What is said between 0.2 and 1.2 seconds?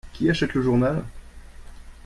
achète le journal?